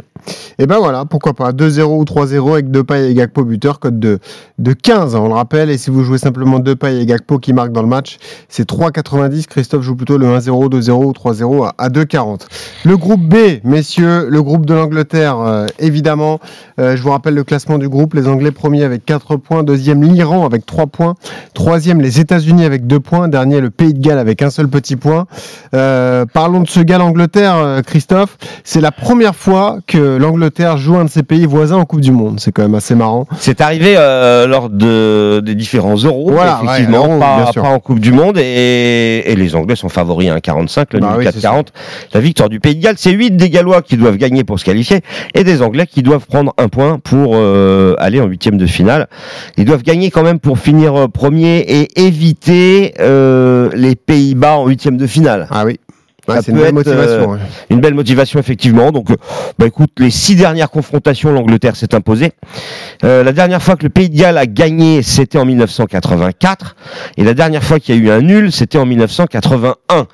Et 0.58 0.66
ben 0.66 0.78
voilà, 0.78 1.04
pourquoi 1.04 1.34
pas. 1.34 1.52
2-0 1.52 1.82
ou 1.82 2.04
3-0 2.04 2.52
avec 2.52 2.70
Depay 2.70 3.10
et 3.10 3.14
Gakpo 3.14 3.44
buteur, 3.44 3.80
code 3.80 3.98
de, 3.98 4.18
de 4.58 4.72
15, 4.72 5.14
hein, 5.16 5.20
on 5.22 5.28
le 5.28 5.34
rappelle. 5.34 5.70
Et 5.70 5.78
si 5.78 5.90
vous 5.90 6.04
jouez 6.04 6.18
simplement 6.18 6.58
Depay 6.58 7.00
et 7.00 7.06
Gakpo 7.06 7.38
qui 7.38 7.52
marquent 7.52 7.72
dans 7.72 7.82
le 7.82 7.88
match, 7.88 8.18
c'est 8.48 8.68
3,90. 8.68 9.46
Christophe 9.46 9.82
joue 9.82 9.96
plutôt 9.96 10.18
le 10.18 10.26
1-0, 10.26 10.68
2-0 10.68 10.90
ou 10.92 11.12
3-0 11.12 11.66
à, 11.66 11.74
à 11.78 11.88
2,40. 11.88 12.42
Le 12.84 12.96
groupe 12.96 13.20
B, 13.20 13.36
messieurs, 13.64 14.28
le 14.28 14.42
groupe 14.42 14.66
de 14.66 14.74
l'Angleterre, 14.74 15.38
euh, 15.38 15.66
évidemment. 15.78 16.40
Euh, 16.78 16.96
je 16.96 17.02
vous 17.02 17.10
rappelle 17.10 17.34
le 17.34 17.44
classement 17.44 17.78
du 17.78 17.88
groupe. 17.88 18.14
Les 18.14 18.28
Anglais 18.28 18.52
premiers 18.52 18.84
avec 18.84 19.04
4 19.04 19.36
points. 19.36 19.64
Deuxième, 19.64 20.02
l'Iran 20.02 20.44
avec 20.46 20.66
3 20.66 20.86
points. 20.86 21.14
Troisième, 21.54 22.00
les 22.00 22.20
États-Unis 22.20 22.64
avec 22.64 22.86
2 22.86 23.00
points. 23.00 23.28
Dernier, 23.28 23.60
le 23.60 23.70
Pays 23.70 23.94
de 23.94 24.00
Galles 24.00 24.18
avec 24.18 24.42
un 24.42 24.50
seul 24.50 24.68
petit 24.68 24.96
point. 24.96 25.26
Euh, 25.74 26.26
parlons 26.32 26.60
de 26.60 26.68
ce 26.68 26.80
Galles-Angleterre, 26.80 27.82
Christophe. 27.86 28.36
C'est 28.64 28.80
la 28.80 28.92
première 28.92 29.34
fois 29.34 29.51
que 29.86 30.16
l'Angleterre 30.16 30.76
joue 30.76 30.96
un 30.96 31.04
de 31.04 31.10
ses 31.10 31.22
pays 31.22 31.46
voisins 31.46 31.76
en 31.76 31.84
Coupe 31.84 32.00
du 32.00 32.12
Monde. 32.12 32.40
C'est 32.40 32.52
quand 32.52 32.62
même 32.62 32.74
assez 32.74 32.94
marrant. 32.94 33.26
C'est 33.38 33.60
arrivé 33.60 33.94
euh, 33.96 34.46
lors 34.46 34.70
de, 34.70 35.40
des 35.40 35.54
différents 35.54 35.96
euros, 35.96 36.30
Voilà, 36.30 36.60
effectivement, 36.62 37.14
ouais, 37.14 37.18
pas, 37.18 37.62
en 37.62 37.78
Coupe 37.78 38.00
du 38.00 38.12
Monde, 38.12 38.38
et, 38.38 39.22
et 39.26 39.36
les 39.36 39.54
Anglais 39.54 39.76
sont 39.76 39.88
favoris 39.88 40.30
à 40.30 40.36
1,45, 40.36 40.86
le 40.92 41.00
Bah 41.00 41.14
oui, 41.18 41.24
c'est 41.32 41.40
4,40. 41.40 41.66
La 42.14 42.20
victoire 42.20 42.48
du 42.48 42.60
Pays 42.60 42.76
de 42.76 42.82
Galles, 42.82 42.96
c'est 42.98 43.12
8 43.12 43.36
des 43.36 43.50
Gallois 43.50 43.82
qui 43.82 43.96
doivent 43.96 44.16
gagner 44.16 44.44
pour 44.44 44.58
se 44.58 44.64
qualifier, 44.64 45.00
et 45.34 45.44
des 45.44 45.62
Anglais 45.62 45.86
qui 45.86 46.02
doivent 46.02 46.26
prendre 46.26 46.54
un 46.58 46.68
point 46.68 46.98
pour 46.98 47.32
euh, 47.34 47.94
aller 47.98 48.20
en 48.20 48.26
huitième 48.26 48.58
de 48.58 48.66
finale. 48.66 49.08
Ils 49.56 49.64
doivent 49.64 49.82
gagner 49.82 50.10
quand 50.10 50.22
même 50.22 50.40
pour 50.40 50.58
finir 50.58 50.94
euh, 50.94 51.08
premier 51.08 51.58
et 51.58 52.00
éviter 52.04 52.94
euh, 53.00 53.70
les 53.74 53.94
Pays-Bas 53.94 54.58
en 54.58 54.66
huitième 54.66 54.96
de 54.96 55.06
finale. 55.06 55.46
Ah 55.50 55.64
oui. 55.64 55.78
Ouais, 56.28 56.36
c'est 56.40 56.52
une 56.52 56.58
belle 56.58 56.66
être, 56.66 56.72
motivation. 56.74 57.32
euh, 57.32 57.34
ouais. 57.34 57.40
Une 57.70 57.80
belle 57.80 57.94
motivation 57.94 58.38
effectivement. 58.38 58.92
Donc, 58.92 59.10
euh, 59.10 59.16
bah 59.58 59.66
écoute, 59.66 59.90
les 59.98 60.10
six 60.10 60.36
dernières 60.36 60.70
confrontations, 60.70 61.32
l'Angleterre 61.32 61.74
s'est 61.74 61.94
imposée. 61.94 62.32
Euh, 63.04 63.24
la 63.24 63.32
dernière 63.32 63.60
fois 63.62 63.76
que 63.76 63.82
le 63.82 63.90
Pays 63.90 64.08
de 64.08 64.16
Galles 64.16 64.38
a 64.38 64.46
gagné, 64.46 65.02
c'était 65.02 65.38
en 65.38 65.44
1984, 65.44 66.76
et 67.16 67.24
la 67.24 67.34
dernière 67.34 67.64
fois 67.64 67.80
qu'il 67.80 67.96
y 67.96 67.98
a 67.98 68.00
eu 68.00 68.10
un 68.10 68.20
nul, 68.20 68.52
c'était 68.52 68.78
en 68.78 68.86
1981. 68.86 70.06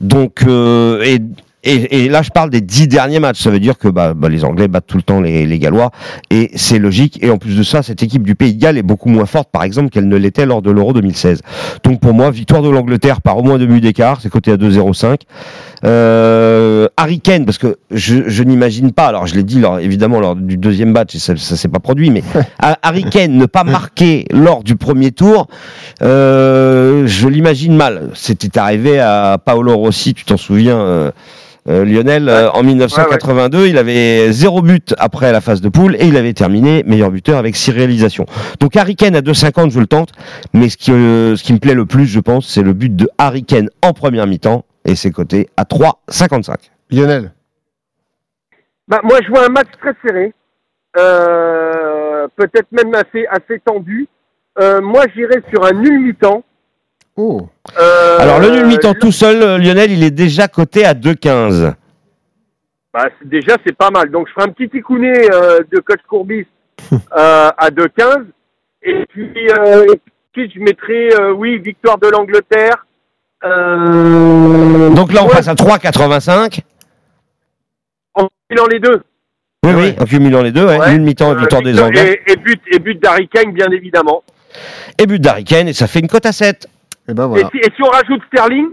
Donc, 0.00 0.44
euh, 0.46 1.02
et 1.02 1.18
et, 1.62 2.04
et 2.04 2.08
là, 2.08 2.22
je 2.22 2.30
parle 2.30 2.50
des 2.50 2.60
dix 2.60 2.88
derniers 2.88 3.20
matchs. 3.20 3.40
Ça 3.40 3.50
veut 3.50 3.60
dire 3.60 3.78
que 3.78 3.88
bah, 3.88 4.14
bah, 4.14 4.28
les 4.28 4.44
Anglais 4.44 4.68
battent 4.68 4.86
tout 4.86 4.96
le 4.96 5.02
temps 5.02 5.20
les, 5.20 5.46
les 5.46 5.58
Gallois, 5.58 5.90
et 6.30 6.50
c'est 6.54 6.78
logique. 6.78 7.18
Et 7.22 7.30
en 7.30 7.38
plus 7.38 7.56
de 7.56 7.62
ça, 7.62 7.82
cette 7.82 8.02
équipe 8.02 8.22
du 8.22 8.34
Pays 8.34 8.54
de 8.54 8.60
Galles 8.60 8.78
est 8.78 8.82
beaucoup 8.82 9.08
moins 9.08 9.26
forte, 9.26 9.50
par 9.50 9.62
exemple, 9.64 9.90
qu'elle 9.90 10.08
ne 10.08 10.16
l'était 10.16 10.46
lors 10.46 10.62
de 10.62 10.70
l'Euro 10.70 10.92
2016. 10.92 11.42
Donc 11.84 12.00
pour 12.00 12.14
moi, 12.14 12.30
victoire 12.30 12.62
de 12.62 12.70
l'Angleterre 12.70 13.20
par 13.20 13.38
au 13.38 13.42
moins 13.42 13.58
deux 13.58 13.66
buts 13.66 13.80
d'écart, 13.80 14.20
c'est 14.20 14.30
coté 14.30 14.52
à 14.52 14.56
2,05. 14.56 15.20
Euh, 15.84 16.88
Harry 16.96 17.20
Kane, 17.20 17.44
parce 17.44 17.58
que 17.58 17.76
je, 17.90 18.28
je 18.28 18.42
n'imagine 18.42 18.92
pas, 18.92 19.06
alors 19.06 19.26
je 19.26 19.34
l'ai 19.34 19.42
dit 19.42 19.60
lors, 19.60 19.78
évidemment 19.78 20.20
lors 20.20 20.36
du 20.36 20.56
deuxième 20.56 20.90
match, 20.90 21.14
et 21.14 21.18
ça, 21.18 21.36
ça 21.36 21.56
s'est 21.56 21.68
pas 21.68 21.78
produit, 21.78 22.10
mais 22.10 22.22
Harry 22.82 23.04
Kane 23.04 23.32
ne 23.32 23.46
pas 23.46 23.64
marquer 23.64 24.26
lors 24.30 24.62
du 24.62 24.76
premier 24.76 25.12
tour, 25.12 25.48
euh, 26.02 27.06
je 27.06 27.28
l'imagine 27.28 27.76
mal. 27.76 28.10
C'était 28.14 28.58
arrivé 28.58 28.98
à 28.98 29.38
Paolo 29.42 29.76
Rossi, 29.76 30.14
tu 30.14 30.24
t'en 30.24 30.36
souviens 30.36 30.78
euh, 30.78 31.10
euh, 31.68 31.84
Lionel, 31.84 32.28
euh, 32.28 32.50
en 32.50 32.62
1982, 32.62 33.66
il 33.66 33.78
avait 33.78 34.32
zéro 34.32 34.62
but 34.62 34.94
après 34.98 35.30
la 35.32 35.40
phase 35.40 35.60
de 35.60 35.68
poule 35.68 35.94
et 35.96 36.06
il 36.06 36.16
avait 36.16 36.32
terminé 36.32 36.82
meilleur 36.84 37.10
buteur 37.10 37.38
avec 37.38 37.56
six 37.56 37.70
réalisations. 37.70 38.26
Donc 38.60 38.76
Harry 38.76 38.96
Kane 38.96 39.14
à 39.14 39.20
2,50, 39.20 39.70
je 39.70 39.80
le 39.80 39.86
tente, 39.86 40.12
mais 40.54 40.68
ce 40.68 40.76
qui, 40.76 40.92
euh, 40.92 41.36
ce 41.36 41.44
qui 41.44 41.52
me 41.52 41.58
plaît 41.58 41.74
le 41.74 41.86
plus, 41.86 42.06
je 42.06 42.20
pense, 42.20 42.48
c'est 42.48 42.62
le 42.62 42.72
but 42.72 42.94
de 42.94 43.08
Harry 43.18 43.44
Kane 43.44 43.68
en 43.82 43.92
première 43.92 44.26
mi-temps 44.26 44.64
et 44.84 44.94
c'est 44.94 45.10
coté 45.10 45.48
à 45.56 45.64
3,55. 45.64 46.70
Lionel. 46.90 47.32
Bah, 48.88 49.00
moi, 49.04 49.18
je 49.22 49.28
vois 49.28 49.46
un 49.46 49.50
match 49.50 49.68
très 49.80 49.94
serré, 50.04 50.32
euh, 50.98 52.26
peut-être 52.36 52.72
même 52.72 52.92
assez, 52.94 53.26
assez 53.30 53.60
tendu. 53.60 54.08
Euh, 54.58 54.80
moi, 54.80 55.04
j'irais 55.14 55.42
sur 55.50 55.64
un 55.64 55.72
nul 55.72 56.00
mi-temps. 56.00 56.42
Oh. 57.16 57.48
Euh, 57.78 58.18
Alors 58.18 58.40
le 58.40 58.50
nul 58.50 58.66
mi-temps 58.66 58.94
tout 58.94 59.12
seul, 59.12 59.42
euh, 59.42 59.58
Lionel, 59.58 59.90
il 59.90 60.02
est 60.02 60.10
déjà 60.10 60.48
coté 60.48 60.84
à 60.84 60.94
2,15. 60.94 61.74
Bah, 62.92 63.08
déjà, 63.24 63.56
c'est 63.64 63.76
pas 63.76 63.90
mal. 63.90 64.10
Donc, 64.10 64.28
je 64.28 64.32
ferai 64.32 64.44
un 64.48 64.52
petit 64.52 64.68
ticounet 64.68 65.30
euh, 65.32 65.60
de 65.70 65.80
coach 65.80 66.00
Courbis 66.08 66.46
euh, 66.92 66.98
à 67.56 67.70
2,15. 67.70 68.24
Et 68.82 69.04
puis, 69.08 69.30
et 69.36 70.00
puis, 70.32 70.50
je 70.54 70.60
mettrai, 70.60 71.10
oui, 71.36 71.58
victoire 71.58 71.98
de 71.98 72.08
l'Angleterre. 72.08 72.86
Donc 73.42 75.12
là, 75.12 75.22
on 75.22 75.26
ouais, 75.28 75.34
passe 75.34 75.48
à 75.48 75.54
3,85. 75.54 76.60
en 78.14 78.28
filant 78.48 78.66
les 78.66 78.80
deux. 78.80 79.02
Oui, 79.64 79.72
oui, 79.76 79.94
en 80.00 80.04
cumulant 80.04 80.42
les 80.42 80.52
deux, 80.52 80.64
ouais. 80.64 80.78
Ouais. 80.78 80.92
nul 80.92 81.02
mi-temps 81.02 81.36
et 81.36 81.40
victoire 81.40 81.62
des 81.62 81.78
Anglais. 81.78 82.22
Et, 82.26 82.32
et 82.32 82.36
but, 82.36 82.60
et 82.72 82.78
but 82.78 82.98
d'Harry 83.02 83.28
Kane, 83.28 83.52
bien 83.52 83.70
évidemment. 83.70 84.22
Et 84.98 85.06
but 85.06 85.20
d'Harry 85.20 85.44
Kane, 85.44 85.68
et 85.68 85.74
ça 85.74 85.86
fait 85.86 86.00
une 86.00 86.08
cote 86.08 86.24
à 86.24 86.32
7. 86.32 86.66
Et 87.10 87.14
ben 87.14 87.30
Et, 87.34 87.40
si, 87.40 87.58
et 87.58 87.70
si 87.74 87.82
on 87.82 87.88
rajoute 87.90 88.20
Sterling. 88.32 88.66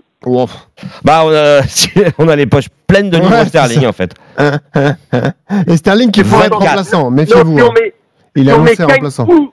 Bah, 1.03 1.21
on 1.25 1.31
a, 1.31 1.61
on 2.17 2.27
a 2.27 2.35
les 2.35 2.45
poches 2.45 2.69
pleines 2.87 3.09
de 3.09 3.17
Ouais, 3.17 3.45
sterling, 3.45 3.85
en 3.85 3.93
fait. 3.93 4.13
Et 5.67 5.77
Sterling 5.77 6.11
qui 6.11 6.21
est 6.21 6.23
fort 6.23 6.39
24. 6.39 6.59
remplaçant, 6.59 7.11
méfiez-vous. 7.11 7.59
hein. 7.59 7.69
Il 8.35 8.43
si 8.43 8.49
est 8.49 8.51
annoncé 8.53 8.83
remplaçant. 8.83 9.27
ou, 9.27 9.51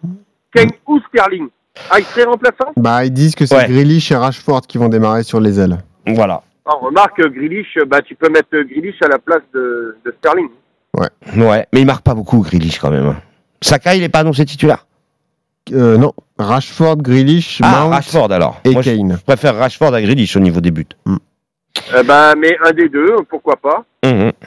ou 0.86 1.00
Sterling. 1.08 1.48
Ah, 1.90 1.98
il 1.98 2.04
serait 2.04 2.24
remplaçant? 2.24 2.72
Bah, 2.76 3.04
ils 3.04 3.10
disent 3.12 3.34
que 3.34 3.46
c'est 3.46 3.56
Ouais. 3.56 3.66
Grealish 3.68 4.10
et 4.12 4.16
Rashford 4.16 4.62
qui 4.62 4.78
vont 4.78 4.88
démarrer 4.88 5.22
sur 5.22 5.40
les 5.40 5.58
ailes. 5.58 5.78
Voilà. 6.06 6.42
Ah, 6.66 6.74
remarque, 6.80 7.20
Grealish, 7.20 7.76
bah, 7.88 8.00
tu 8.02 8.14
peux 8.14 8.28
mettre 8.30 8.48
Grealish 8.52 8.96
à 9.02 9.08
la 9.08 9.18
place 9.18 9.42
de, 9.52 9.96
de 10.04 10.14
Sterling. 10.18 10.48
Ouais, 10.96 11.66
mais 11.72 11.80
il 11.80 11.86
marque 11.86 12.04
pas 12.04 12.14
beaucoup, 12.14 12.40
Grealish, 12.40 12.78
quand 12.78 12.90
même. 12.90 13.16
Saka, 13.60 13.94
il 13.96 14.02
est 14.02 14.08
pas 14.08 14.20
annoncé 14.20 14.44
titulaire. 14.44 14.86
Euh, 15.72 15.96
non, 15.96 16.12
Rashford, 16.38 16.96
Grealish, 16.98 17.60
Ah, 17.62 17.70
Mount 17.84 17.90
Rashford, 17.94 18.32
alors. 18.32 18.60
et 18.64 18.70
Moi, 18.70 18.82
je 18.82 18.90
Kane. 18.90 19.18
préfère 19.26 19.56
Rashford 19.56 19.94
à 19.94 20.02
Grealish 20.02 20.36
au 20.36 20.40
niveau 20.40 20.60
des 20.60 20.70
buts. 20.70 20.86
Euh, 21.06 22.02
bah, 22.02 22.34
mais 22.36 22.56
un 22.64 22.72
des 22.72 22.88
deux, 22.88 23.16
pourquoi 23.28 23.56
pas. 23.56 23.84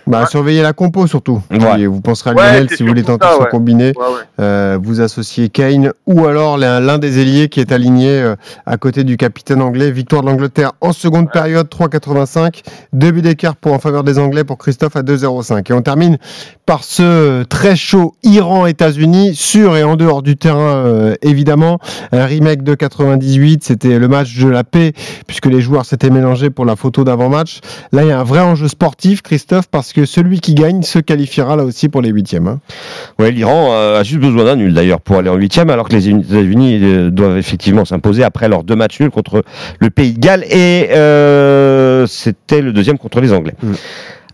Bah, 0.06 0.26
surveillez 0.26 0.62
la 0.62 0.74
compo 0.74 1.08
surtout. 1.08 1.42
Ouais. 1.52 1.82
Et 1.82 1.88
vous 1.88 2.02
penserez 2.02 2.32
à 2.32 2.34
Lionel 2.34 2.70
si 2.70 2.84
vous 2.84 2.90
voulez 2.90 3.04
tenter 3.04 3.28
son 3.36 3.44
ouais. 3.44 3.50
combiné. 3.50 3.94
Ouais, 3.96 4.06
ouais. 4.06 4.22
Euh, 4.40 4.78
vous 4.82 5.02
associez 5.02 5.50
Kane 5.50 5.92
ou 6.06 6.26
alors 6.26 6.58
l'un 6.58 6.80
l'un 6.80 6.98
des 6.98 7.20
ailiers 7.20 7.50
qui 7.50 7.60
est 7.60 7.72
aligné 7.72 8.10
euh, 8.10 8.36
à 8.66 8.78
côté 8.78 9.04
du 9.04 9.18
capitaine 9.18 9.62
anglais. 9.62 9.92
Victoire 9.92 10.22
de 10.22 10.28
l'Angleterre 10.28 10.74
en 10.82 10.94
seconde 10.94 11.32
période, 11.32 11.68
3,85. 11.68 12.62
Deux 12.94 13.12
buts 13.12 13.22
d'écart 13.22 13.56
pour 13.56 13.74
en 13.74 13.80
faveur 13.80 14.04
des 14.04 14.20
Anglais 14.20 14.44
pour 14.44 14.58
Christophe 14.58 14.96
à 14.96 15.02
2,05. 15.02 15.70
Et 15.70 15.74
on 15.74 15.82
termine 15.82 16.18
par 16.66 16.84
ce 16.84 17.44
très 17.44 17.76
chaud 17.76 18.16
Iran-États-Unis, 18.24 19.36
sur 19.36 19.78
et 19.78 19.84
en 19.84 19.96
dehors 19.96 20.22
du 20.22 20.38
terrain 20.38 20.86
euh, 20.86 21.16
évidemment. 21.22 21.80
Un 22.12 22.26
remake 22.26 22.64
de 22.64 22.76
98, 22.76 23.64
c'était 23.64 24.00
le 24.00 24.08
match 24.08 24.38
de 24.38 24.48
la 24.48 24.64
paix 24.64 24.94
puisque 25.26 25.46
les 25.46 25.62
joueurs 25.62 25.86
s'étaient 25.86 26.10
mélangés 26.10 26.50
pour 26.50 26.66
la 26.66 26.76
photo 26.76 27.04
d'avant-match. 27.04 27.60
Là, 27.92 28.04
il 28.04 28.10
y 28.10 28.12
a 28.12 28.20
un 28.20 28.24
vrai 28.24 28.42
enjeu 28.42 28.68
sportif, 28.68 29.22
Christophe, 29.22 29.47
parce 29.72 29.94
que 29.94 30.06
celui 30.06 30.40
qui 30.40 30.54
gagne 30.54 30.84
se 30.84 31.00
qualifiera 31.00 31.56
là 31.56 31.64
aussi 31.64 31.90
pour 31.90 32.02
les 32.02 32.10
huitièmes. 32.10 32.48
hein. 32.48 32.60
Ouais, 33.20 33.32
l'Iran 33.32 33.72
a 33.74 34.04
juste 34.04 34.22
besoin 34.22 34.46
d'un 34.46 34.56
nul 34.56 34.74
d'ailleurs 34.74 35.02
pour 35.02 35.18
aller 35.18 35.30
en 35.30 35.36
huitième, 35.36 35.70
alors 35.70 35.88
que 35.90 35.94
les 35.94 36.10
États-Unis 36.10 36.80
euh, 36.82 37.10
doivent 37.10 37.38
effectivement 37.38 37.86
s'imposer 37.86 38.24
après 38.24 38.50
leurs 38.50 38.64
deux 38.64 38.76
matchs 38.76 39.00
nuls 39.00 39.12
contre 39.12 39.44
le 39.80 39.90
Pays 39.90 40.14
de 40.14 40.20
Galles 40.20 40.44
et 40.50 40.90
euh, 40.92 42.06
c'était 42.08 42.62
le 42.62 42.74
deuxième 42.74 42.98
contre 42.98 43.22
les 43.22 43.34
Anglais. 43.34 43.56
Mm. 43.62 43.74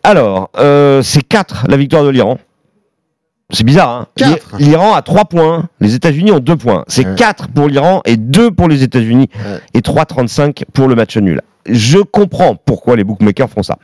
Alors, 0.04 0.50
euh, 0.58 1.02
c'est 1.02 1.22
4 1.22 1.66
la 1.70 1.78
victoire 1.78 2.04
de 2.04 2.10
l'Iran. 2.10 2.38
C'est 3.52 3.64
bizarre, 3.66 4.08
hein 4.20 4.36
L'Iran 4.58 4.94
a 4.94 5.02
3 5.02 5.26
points, 5.26 5.66
les 5.80 5.94
États-Unis 5.96 6.32
ont 6.32 6.40
2 6.40 6.56
points. 6.56 6.86
C'est 6.88 7.06
Ouais. 7.06 7.16
4 7.16 7.50
pour 7.50 7.68
l'Iran 7.68 8.02
et 8.06 8.18
2 8.18 8.52
pour 8.52 8.68
les 8.68 8.84
États-Unis 8.84 9.30
Ouais. 9.36 9.60
et 9.74 9.82
3,35 9.82 10.64
pour 10.74 10.88
le 10.88 10.96
match 10.96 11.18
nul. 11.18 11.42
Je 11.66 12.00
comprends 12.00 12.56
pourquoi 12.56 12.98
les 12.98 13.06
bookmakers 13.06 13.50
font 13.50 13.64
ça. 13.64 13.78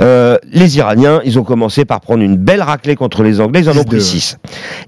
Euh, 0.00 0.38
les 0.52 0.78
Iraniens, 0.78 1.20
ils 1.24 1.38
ont 1.38 1.42
commencé 1.44 1.84
par 1.84 2.00
prendre 2.00 2.22
une 2.22 2.36
belle 2.36 2.62
raclée 2.62 2.96
contre 2.96 3.22
les 3.22 3.40
Anglais, 3.42 3.60
ils 3.60 3.68
en 3.68 3.72
ont 3.72 3.82
6-2, 3.82 3.84
pris 3.86 4.00
6. 4.00 4.38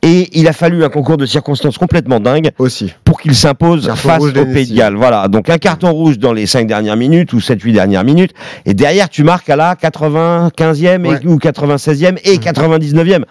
Et 0.01 0.31
il 0.39 0.49
a 0.49 0.55
fallu 0.55 0.83
un 0.83 0.89
concours 0.89 1.19
de 1.19 1.27
circonstances 1.27 1.77
complètement 1.77 2.21
dingue 2.21 2.51
Aussi. 2.59 2.95
pour 3.05 3.12
qu'ils 3.23 3.35
s'imposent 3.35 3.87
Carton 3.87 4.09
face 4.09 4.23
au 4.23 4.33
Pays 4.33 4.67
de. 4.67 4.75
Galles. 4.77 4.95
Voilà, 4.97 5.29
donc 5.29 5.49
un 5.49 5.59
carton 5.59 5.93
rouge 5.93 6.19
dans 6.19 6.33
les 6.33 6.47
5 6.47 6.67
dernières 6.67 6.97
minutes 6.97 7.33
ou 7.33 7.39
7-8 7.39 7.73
dernières 7.73 8.05
minutes, 8.05 8.33
et 8.67 8.75
derrière 8.75 9.09
tu 9.09 9.23
marques 9.25 9.49
à 9.49 9.57
la 9.57 9.75
95e 9.77 11.05
et- 11.07 11.09
Ouais. 11.09 11.27
ou 11.27 11.39
96e 11.39 12.19
et 12.25 12.39
99e. 12.39 13.25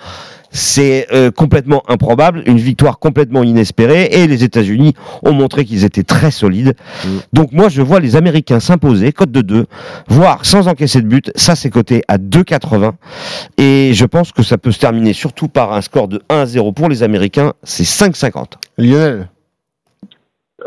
C'est 0.53 1.07
euh, 1.13 1.31
complètement 1.31 1.81
improbable, 1.87 2.43
une 2.45 2.57
victoire 2.57 2.99
complètement 2.99 3.41
inespérée, 3.41 4.09
et 4.11 4.27
les 4.27 4.43
États-Unis 4.43 4.93
ont 5.23 5.31
montré 5.31 5.63
qu'ils 5.63 5.85
étaient 5.85 6.03
très 6.03 6.29
solides. 6.29 6.73
Mm. 7.05 7.09
Donc 7.31 7.51
moi 7.53 7.69
je 7.69 7.81
vois 7.81 8.01
les 8.01 8.17
Américains 8.17 8.59
s'imposer, 8.59 9.13
cote 9.13 9.31
de 9.31 9.41
2, 9.41 9.65
voire 10.09 10.39
sans 10.45 10.67
encaisser 10.67 10.99
de 11.01 11.07
but, 11.07 11.31
ça 11.37 11.55
c'est 11.55 11.69
coté 11.69 12.03
à 12.09 12.17
2,80, 12.17 12.91
et 13.57 13.91
je 13.93 14.05
pense 14.05 14.33
que 14.33 14.43
ça 14.43 14.57
peut 14.57 14.73
se 14.73 14.79
terminer 14.79 15.13
surtout 15.13 15.47
par 15.47 15.71
un 15.71 15.79
score 15.81 16.09
de 16.09 16.21
1-0 16.29 16.73
pour 16.73 16.89
les 16.89 17.01
Américains, 17.03 17.53
c'est 17.63 17.85
5,50. 17.85 18.55
Lionel. 18.77 19.29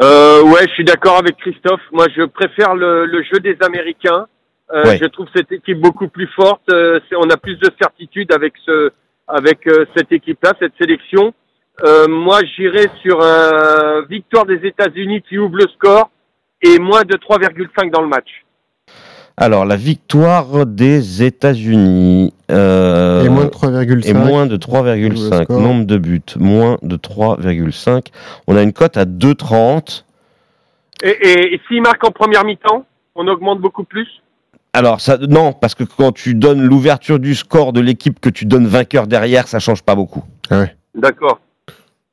Euh, 0.02 0.42
ouais, 0.42 0.66
je 0.68 0.72
suis 0.74 0.84
d'accord 0.84 1.18
avec 1.18 1.36
Christophe. 1.36 1.80
Moi, 1.92 2.06
je 2.16 2.22
préfère 2.24 2.74
le, 2.74 3.06
le 3.06 3.22
jeu 3.22 3.38
des 3.40 3.56
Américains. 3.60 4.26
Euh, 4.72 4.82
Ouais. 4.84 4.98
Je 4.98 5.04
trouve 5.06 5.26
cette 5.34 5.52
équipe 5.52 5.78
beaucoup 5.78 6.08
plus 6.08 6.26
forte. 6.28 6.62
Euh, 6.70 6.98
on 7.16 7.28
a 7.30 7.36
plus 7.36 7.56
de 7.58 7.68
certitude 7.80 8.32
avec 8.32 8.54
ce, 8.64 8.90
avec 9.28 9.66
euh, 9.66 9.84
cette 9.94 10.10
équipe-là, 10.10 10.52
cette 10.58 10.72
sélection. 10.80 11.34
Euh, 11.84 12.08
moi, 12.08 12.40
j'irais 12.56 12.88
sur 13.02 13.22
un 13.22 14.02
victoire 14.08 14.46
des 14.46 14.66
États-Unis 14.66 15.22
qui 15.28 15.38
ouvre 15.38 15.56
le 15.56 15.68
score 15.74 16.10
et 16.62 16.78
moins 16.78 17.02
de 17.02 17.14
3,5 17.16 17.90
dans 17.90 18.00
le 18.00 18.08
match. 18.08 18.43
Alors, 19.36 19.64
la 19.64 19.76
victoire 19.76 20.64
des 20.64 21.24
États-Unis. 21.24 22.32
euh, 22.52 23.24
et 23.24 23.28
moins 23.28 23.44
de 23.46 23.50
3,5. 23.50 24.06
et 24.06 24.12
moins 24.14 24.46
de 24.46 24.52
Le 24.52 24.58
3,5. 24.58 25.44
score. 25.44 25.60
Nombre 25.60 25.86
de 25.86 25.98
buts, 25.98 26.22
moins 26.36 26.78
de 26.82 26.96
3,5. 26.96 28.06
On 28.46 28.56
a 28.56 28.62
une 28.62 28.72
cote 28.72 28.96
à 28.96 29.04
2,30. 29.04 30.04
Et, 31.02 31.08
et, 31.08 31.54
et 31.54 31.60
s'il 31.66 31.82
marque 31.82 32.04
en 32.06 32.12
première 32.12 32.44
mi-temps, 32.44 32.84
on 33.16 33.26
augmente 33.26 33.60
beaucoup 33.60 33.82
plus? 33.84 34.06
Alors, 34.72 35.00
ça, 35.00 35.18
non, 35.18 35.52
parce 35.52 35.74
que 35.74 35.84
quand 35.84 36.12
tu 36.12 36.34
donnes 36.34 36.62
l'ouverture 36.62 37.18
du 37.18 37.34
score 37.34 37.72
de 37.72 37.80
l'équipe 37.80 38.20
que 38.20 38.28
tu 38.30 38.44
donnes 38.46 38.66
vainqueur 38.66 39.06
derrière, 39.08 39.48
ça 39.48 39.58
change 39.58 39.82
pas 39.82 39.94
beaucoup. 39.96 40.24
D'accord. 40.94 41.40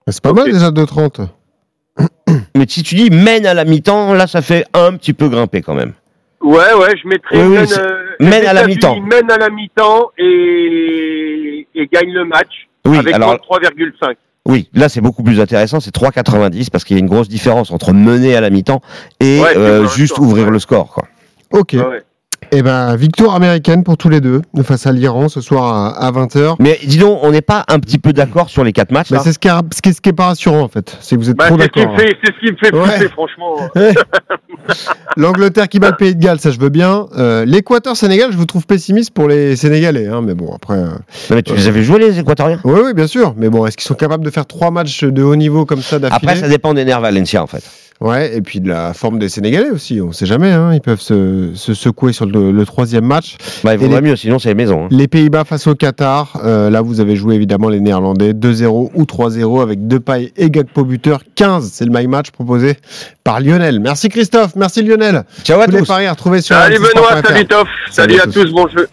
C'est 0.08 0.22
pas 0.22 0.34
mal 0.34 0.52
déjà 0.52 0.70
2,30. 0.72 1.28
Mais 2.56 2.66
si 2.68 2.82
tu 2.82 2.96
dis 2.96 3.10
mène 3.12 3.46
à 3.46 3.54
la 3.54 3.66
mi-temps, 3.66 4.14
là, 4.14 4.26
ça 4.26 4.42
fait 4.42 4.66
un 4.74 4.94
petit 4.98 5.14
peu 5.14 5.30
grimper 5.30 5.62
quand 5.62 5.76
même. 5.76 5.94
Ouais, 6.42 6.74
ouais, 6.74 6.96
je 7.02 7.08
mettrais 7.08 7.38
Oui, 7.44 7.44
oui, 7.50 7.56
mène, 7.58 7.68
euh, 7.80 8.16
mène 8.20 8.46
à 8.46 8.54
la 8.54 8.68
mi-temps. 8.68 9.00
Mène 9.02 9.30
à 9.32 9.38
la 9.38 9.50
mi-temps 9.50 10.12
et, 10.18 11.68
et 11.76 11.88
gagne 11.92 12.12
le 12.12 12.26
match 12.26 12.68
Oui, 12.86 12.98
avec 12.98 13.14
alors, 13.14 13.30
moins 13.30 13.60
de 13.60 13.66
3,5. 13.68 14.16
oui, 14.48 14.70
là, 14.74 14.90
c'est 14.90 15.02
beaucoup 15.02 15.24
plus 15.24 15.40
intéressant. 15.40 15.80
C'est 15.80 15.94
3,90 15.96 16.70
parce 16.72 16.84
qu'il 16.84 16.98
y 16.98 17.00
a 17.00 17.02
une 17.02 17.10
grosse 17.10 17.30
différence 17.30 17.72
entre 17.72 17.94
mener 17.94 18.36
à 18.36 18.42
la 18.42 18.50
mi-temps 18.50 18.82
et 19.20 19.40
Ouais, 19.42 19.56
euh, 19.58 19.88
juste 19.88 20.14
score, 20.16 20.26
ouvrir 20.26 20.46
ouais. 20.46 20.52
le 20.52 20.60
score, 20.60 20.92
quoi. 20.94 21.04
Ok. 21.52 21.74
Ouais, 21.74 21.86
ouais. 21.86 22.02
Et 22.54 22.64
ben, 22.64 22.98
victoire 22.98 23.36
américaine 23.36 23.84
pour 23.86 23.96
tous 23.96 24.10
les 24.10 24.20
deux, 24.20 24.42
face 24.64 24.86
à 24.86 24.92
l'Iran 24.92 25.30
ce 25.30 25.40
soir 25.40 25.96
à, 25.98 26.12
20h. 26.12 26.56
Mais 26.60 26.78
dis 26.86 26.98
donc, 26.98 27.20
on 27.24 27.32
n'est 27.32 27.42
pas 27.42 27.64
un 27.70 27.80
petit 27.80 27.98
peu 27.98 28.12
d'accord 28.12 28.50
sur 28.50 28.66
les 28.66 28.74
quatre 28.74 28.92
matchs, 28.92 29.10
Mais 29.10 29.18
là 29.18 29.24
c'est 29.24 29.32
ce 29.32 29.40
qui, 29.40 29.48
est, 29.48 29.52
ce, 29.74 29.82
qui 29.82 29.90
est, 29.90 29.94
ce 29.94 30.02
qui 30.02 30.10
est 30.10 30.14
pas 30.14 30.26
rassurant 30.26 30.60
en 30.60 30.68
fait. 30.68 30.98
C'est 31.00 31.16
que 31.16 31.22
vous 31.22 31.30
êtes 31.30 31.38
Bah, 31.38 31.48
trop 31.48 31.58
c'est 31.58 31.64
ce 31.64 31.70
qui 31.70 31.80
d'accord. 31.80 31.94
me 31.94 32.00
fait, 32.00 32.18
c'est 32.22 32.34
ce 32.34 32.40
qui 32.46 32.52
me 32.52 32.58
fait 32.58 32.76
Ouais. 32.76 32.94
pousser, 32.94 33.10
franchement. 33.10 33.56
hein. 33.76 33.94
L'Angleterre 35.16 35.70
qui 35.70 35.80
bat 35.80 35.92
le 35.92 35.96
Pays 35.96 36.14
de 36.14 36.22
Galles, 36.22 36.40
ça 36.42 36.52
je 36.52 36.60
veux 36.60 36.68
bien. 36.70 37.08
Euh, 37.18 37.46
L'Équateur-Sénégal, 37.46 38.34
je 38.34 38.38
vous 38.38 38.46
trouve 38.46 38.66
pessimiste 38.66 39.12
pour 39.14 39.30
les 39.30 39.56
Sénégalais. 39.56 40.08
Hein, 40.08 40.22
mais 40.22 40.34
bon, 40.34 40.54
après. 40.54 40.76
euh, 40.78 40.88
Non, 41.30 41.36
mais 41.38 41.44
tu 41.44 41.56
les 41.56 41.68
avais 41.70 41.84
joués, 41.84 42.00
les 42.00 42.20
Équatoriens 42.20 42.60
Oui, 42.66 42.80
oui, 42.86 42.94
bien 42.94 43.08
sûr. 43.08 43.34
Mais 43.38 43.50
bon, 43.50 43.66
est-ce 43.66 43.78
qu'ils 43.78 43.88
sont 43.88 43.96
capables 43.96 44.26
de 44.26 44.30
faire 44.30 44.46
trois 44.46 44.72
matchs 44.72 45.06
de 45.06 45.24
haut 45.24 45.36
niveau 45.38 45.66
comme 45.66 45.82
ça 45.82 46.00
d'affilée 46.00 46.30
Après, 46.32 46.36
ça 46.42 46.50
dépend 46.50 46.74
des 46.74 46.84
nerfs 46.84 47.00
Valencia, 47.02 47.42
en 47.42 47.48
fait. 47.48 47.64
Ouais, 48.02 48.36
et 48.36 48.42
puis 48.42 48.60
de 48.62 48.68
la 48.68 48.96
forme 48.96 49.20
des 49.20 49.30
Sénégalais 49.30 49.70
aussi. 49.70 50.02
On 50.02 50.12
sait 50.12 50.26
jamais. 50.26 50.52
Hein, 50.52 50.72
ils 50.74 50.82
peuvent 50.82 51.00
se, 51.00 51.52
se 51.54 51.76
secouer 51.76 52.14
sur 52.14 52.26
le, 52.26 52.52
le 52.52 52.66
troisième 52.66 53.06
match. 53.06 53.38
Bah, 53.64 53.74
il 53.76 53.80
vaudrait 53.80 54.02
les- 54.02 54.10
mieux, 54.10 54.16
sinon 54.16 54.40
c'est 54.40 54.56
maison. 54.56 54.86
hein. 54.86 54.88
Les 54.90 55.08
Pays-Bas 55.08 55.44
face 55.44 55.68
au 55.68 55.76
Qatar. 55.76 56.40
euh, 56.44 56.72
là, 56.72 56.82
vous 56.82 57.00
avez 57.00 57.16
joué 57.16 57.36
évidemment 57.36 57.70
les 57.70 57.80
Néerlandais 57.80 58.34
2-0 58.34 58.90
ou 58.96 59.04
3-0 59.06 59.62
avec 59.62 59.88
Depay 59.88 60.34
et 60.36 60.50
Gakpo 60.50 60.84
buteur. 60.84 61.22
15, 61.36 61.70
c'est 61.72 61.86
le 61.86 61.92
my 61.92 62.08
match 62.08 62.32
proposé 62.32 62.76
par 63.24 63.40
Lionel. 63.40 63.80
Merci 63.80 64.10
Christophe, 64.10 64.56
merci 64.56 64.82
Lionel. 64.82 65.24
Ciao 65.44 65.62
à 65.62 65.66
Tous 65.68 65.72
les 65.72 65.84
paris 65.84 66.08
à 66.08 66.12
retrouver 66.12 66.42
sur 66.42 66.56
Salut 66.56 66.80
Benoît, 66.80 67.22
salut 67.24 67.46
Toff, 67.46 67.68
Salut 67.92 68.16
salut 68.16 68.20
à 68.20 68.24
à 68.24 68.26
tous. 68.26 68.46
tous, 68.46 68.52
bon 68.52 68.68
jeu. 68.68 68.88